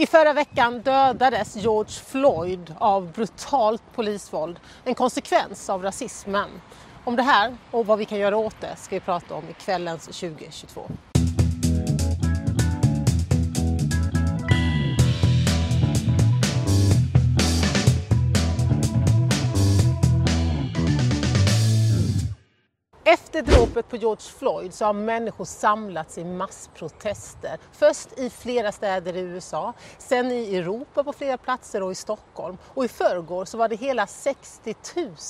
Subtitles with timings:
[0.00, 6.48] I förra veckan dödades George Floyd av brutalt polisvåld, en konsekvens av rasismen.
[7.04, 9.52] Om det här och vad vi kan göra åt det ska vi prata om i
[9.52, 10.82] kvällens 2022.
[23.12, 27.58] Efter dråpet på George Floyd så har människor samlats i massprotester.
[27.72, 32.58] Först i flera städer i USA, sen i Europa på flera platser och i Stockholm.
[32.66, 34.74] Och i förrgår så var det hela 60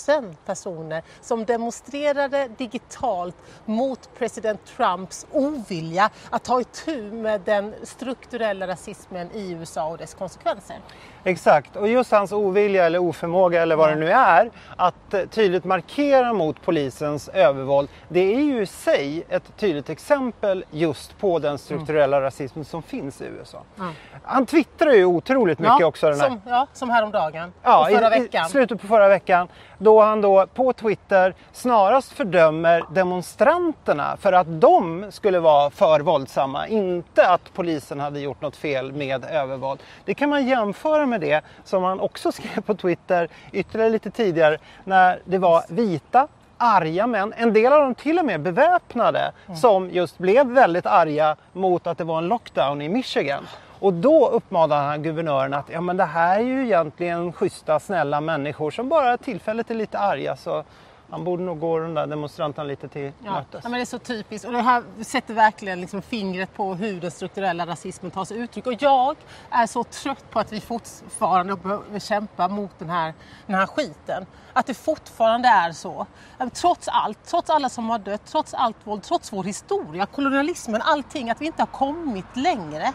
[0.08, 8.66] 000 personer som demonstrerade digitalt mot president Trumps ovilja att ta itu med den strukturella
[8.66, 10.76] rasismen i USA och dess konsekvenser.
[11.24, 16.32] Exakt, och just hans ovilja eller oförmåga eller vad det nu är att tydligt markera
[16.32, 17.30] mot polisens
[17.70, 17.88] övervåld.
[18.08, 22.24] Det är ju i sig ett tydligt exempel just på den strukturella mm.
[22.24, 23.62] rasismen som finns i USA.
[23.78, 23.92] Mm.
[24.22, 26.10] Han twittrar ju otroligt mycket ja, också.
[26.10, 26.28] Den här.
[26.28, 27.52] Som, ja, som häromdagen.
[27.62, 28.46] Ja, i, veckan.
[28.46, 29.48] I slutet på förra veckan.
[29.78, 36.66] Då han då på Twitter snarast fördömer demonstranterna för att de skulle vara för våldsamma.
[36.66, 39.80] Inte att polisen hade gjort något fel med övervåld.
[40.04, 44.58] Det kan man jämföra med det som han också skrev på Twitter ytterligare lite tidigare
[44.84, 46.28] när det var vita
[46.60, 49.56] arga män, en del av dem till och med beväpnade, mm.
[49.56, 53.46] som just blev väldigt arga mot att det var en lockdown i Michigan.
[53.80, 58.20] Och då uppmanade han guvernören att ja, men det här är ju egentligen schyssta, snälla
[58.20, 60.36] människor som bara tillfället är lite arga.
[60.36, 60.64] Så
[61.10, 63.32] han borde nog gå de där demonstranterna lite till ja.
[63.32, 63.60] mötes.
[63.62, 67.00] Ja, men det är så typiskt och det här sätter verkligen liksom fingret på hur
[67.00, 68.66] den strukturella rasismen tar sig uttryck.
[68.66, 69.16] Och jag
[69.50, 73.14] är så trött på att vi fortfarande behöver kämpa mot den här,
[73.46, 74.26] den här skiten.
[74.52, 76.06] Att det fortfarande är så.
[76.52, 81.30] Trots allt, trots alla som har dött, trots allt våld, trots vår historia, kolonialismen, allting,
[81.30, 82.92] att vi inte har kommit längre.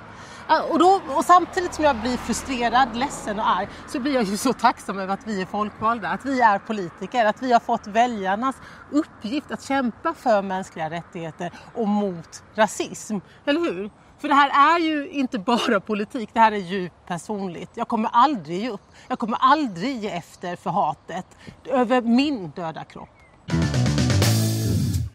[0.69, 4.37] Och, då, och samtidigt som jag blir frustrerad, ledsen och arg så blir jag ju
[4.37, 7.87] så tacksam över att vi är folkvalda, att vi är politiker, att vi har fått
[8.05, 8.55] väljarnas
[8.91, 13.17] uppgift att kämpa för mänskliga rättigheter och mot rasism.
[13.45, 13.89] Eller hur?
[14.19, 17.69] För det här är ju inte bara politik, det här är djupt personligt.
[17.73, 18.81] Jag kommer aldrig ge upp.
[19.07, 21.25] Jag kommer aldrig ge efter för hatet
[21.65, 23.09] över min döda kropp.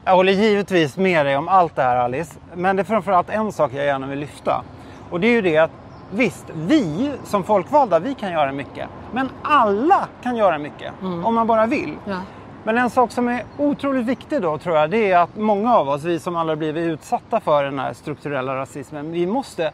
[0.05, 2.39] Jag håller givetvis med dig om allt det här Alice.
[2.55, 4.65] Men det är framförallt en sak jag gärna vill lyfta.
[5.11, 5.71] Och det är ju det att
[6.11, 8.89] visst, vi som folkvalda, vi kan göra mycket.
[9.13, 11.25] Men alla kan göra mycket mm.
[11.25, 11.97] om man bara vill.
[12.05, 12.21] Ja.
[12.65, 15.89] Men en sak som är otroligt viktig då tror jag, det är att många av
[15.89, 19.73] oss, vi som aldrig blivit utsatta för den här strukturella rasismen, vi måste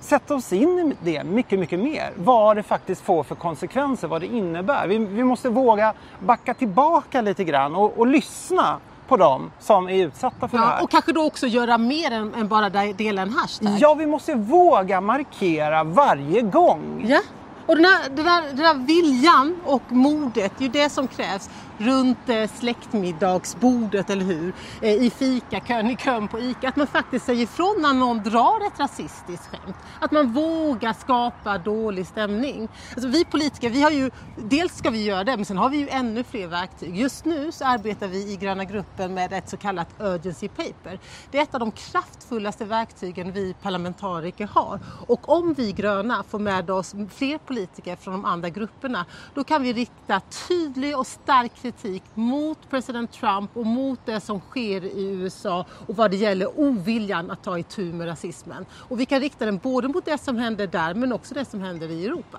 [0.00, 2.10] sätta oss in i det mycket, mycket mer.
[2.16, 4.86] Vad det faktiskt får för konsekvenser, vad det innebär.
[4.86, 8.76] Vi, vi måste våga backa tillbaka lite grann och, och lyssna
[9.08, 10.82] på dem som är utsatta för ja, det här.
[10.82, 13.76] Och kanske då också göra mer än, än bara dela en hashtag.
[13.78, 17.04] Ja, vi måste våga markera varje gång.
[17.08, 17.20] Ja.
[17.66, 21.08] Och den, här, den, där, den där viljan och modet, det är ju det som
[21.08, 24.54] krävs runt eh, släktmiddagsbordet, eller hur?
[24.80, 26.68] Eh, I fikakön, i kön på ICA.
[26.68, 29.76] Att man faktiskt säger ifrån när någon drar ett rasistiskt skämt.
[30.00, 32.68] Att man vågar skapa dålig stämning.
[32.94, 35.76] Alltså, vi politiker, vi har ju, dels ska vi göra det, men sen har vi
[35.76, 36.96] ju ännu fler verktyg.
[36.96, 40.98] Just nu så arbetar vi i gröna gruppen med ett så kallat urgency paper.
[41.30, 44.80] Det är ett av de kraftfullaste verktygen vi parlamentariker har.
[45.06, 49.62] Och om vi gröna får med oss fler politiker från de andra grupperna, då kan
[49.62, 55.10] vi rikta tydlig och stark kritik mot president Trump och mot det som sker i
[55.10, 58.66] USA och vad det gäller oviljan att ta itu med rasismen.
[58.72, 61.60] Och vi kan rikta den både mot det som händer där men också det som
[61.60, 62.38] händer i Europa.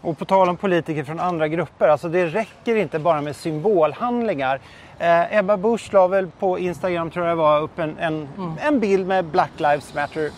[0.00, 4.60] Och på tal om politiker från andra grupper, alltså det räcker inte bara med symbolhandlingar.
[4.98, 8.54] Eh, Ebba Busch la väl på Instagram, tror jag var, upp en, en, mm.
[8.60, 10.30] en bild med Black Lives Matter.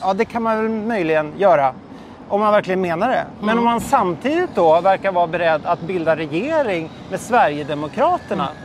[0.00, 1.74] Ja, det kan man väl möjligen göra.
[2.28, 3.26] Om man verkligen menar det.
[3.40, 3.58] Men mm.
[3.58, 8.48] om man samtidigt då verkar vara beredd att bilda regering med Sverigedemokraterna.
[8.50, 8.62] Mm.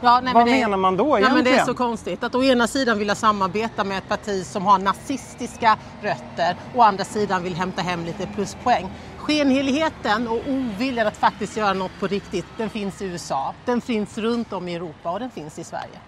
[0.00, 1.28] Ja, nej, Vad det, menar man då egentligen?
[1.28, 4.46] Ja, men det är så konstigt att å ena sidan vilja samarbeta med ett parti
[4.46, 8.90] som har nazistiska rötter och å andra sidan vill hämta hem lite pluspoäng.
[9.18, 14.18] Skenheligheten och oviljan att faktiskt göra något på riktigt, den finns i USA, den finns
[14.18, 15.98] runt om i Europa och den finns i Sverige.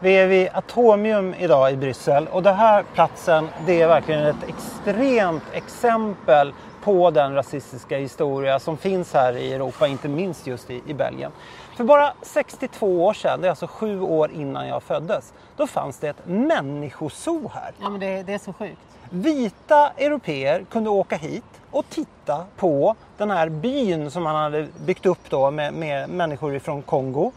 [0.00, 2.28] Vi är vid Atomium idag i Bryssel.
[2.28, 6.52] Och den här platsen det är verkligen ett extremt exempel
[6.84, 11.32] på den rasistiska historia som finns här i Europa, inte minst just i, i Belgien.
[11.76, 15.98] För bara 62 år sedan, det är alltså sju år innan jag föddes, då fanns
[15.98, 17.72] det ett människozoo här.
[17.80, 18.80] Ja men det, det är så sjukt.
[19.10, 25.06] Vita europeer kunde åka hit och titta på den här byn som man hade byggt
[25.06, 27.32] upp då med, med människor från Kongo.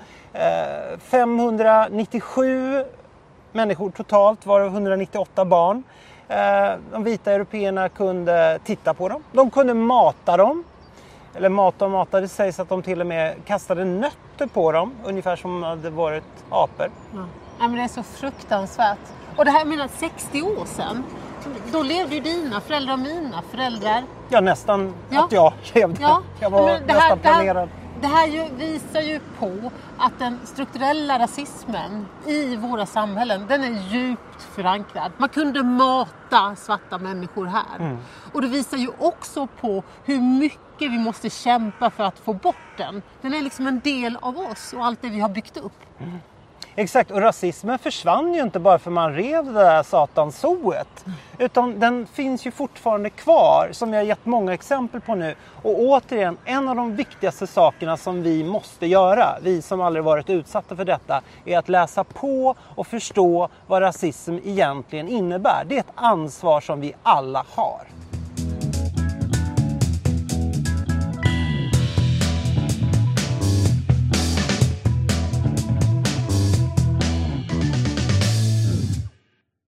[0.99, 2.85] 597 eh,
[3.51, 5.83] människor totalt, varav 198 barn.
[6.31, 9.23] Eh, de vita européerna kunde titta på dem.
[9.31, 10.63] De kunde mata dem.
[11.35, 14.93] Eller mata och mata, det sägs att de till och med kastade nötter på dem.
[15.03, 16.89] Ungefär som om de hade varit apor.
[17.13, 17.19] Ja.
[17.59, 18.97] Ja, men det är så fruktansvärt.
[19.37, 21.03] Och det här, menar 60 år sedan.
[21.71, 24.03] Då levde ju dina föräldrar och mina föräldrar.
[24.29, 25.23] Ja, nästan Ja.
[25.25, 26.01] att jag levde.
[26.01, 27.69] Ja, Jag var det nästan här, det här, planerad.
[28.01, 29.71] det här ju, visar ju på
[30.01, 35.11] att den strukturella rasismen i våra samhällen, den är djupt förankrad.
[35.17, 37.79] Man kunde mata svarta människor här.
[37.79, 37.97] Mm.
[38.33, 42.77] Och det visar ju också på hur mycket vi måste kämpa för att få bort
[42.77, 43.01] den.
[43.21, 45.81] Den är liksom en del av oss och allt det vi har byggt upp.
[46.75, 51.05] Exakt, och rasismen försvann ju inte bara för man rev det där satansoet.
[51.37, 55.35] Utan den finns ju fortfarande kvar, som jag har gett många exempel på nu.
[55.61, 60.29] Och återigen, en av de viktigaste sakerna som vi måste göra, vi som aldrig varit
[60.29, 65.65] utsatta för detta, är att läsa på och förstå vad rasism egentligen innebär.
[65.67, 67.81] Det är ett ansvar som vi alla har.